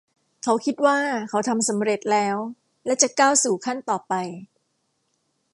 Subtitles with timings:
[0.43, 0.97] เขาคิดว่า
[1.29, 2.35] เขาทำสำเร็จแล้ว
[2.85, 4.13] และจะก้าวสู่ขั้นต่อไป